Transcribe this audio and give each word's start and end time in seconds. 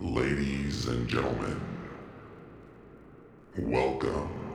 Ladies 0.00 0.86
and 0.86 1.08
gentlemen, 1.08 1.60
welcome 3.58 4.47